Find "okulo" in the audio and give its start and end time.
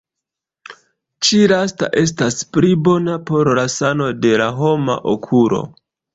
5.15-5.63